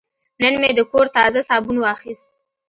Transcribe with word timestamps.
نن 0.41 0.53
مې 0.61 0.69
د 0.77 0.79
کور 0.91 1.05
تازه 1.17 1.39
صابون 1.49 1.77
واخیست. 1.79 2.25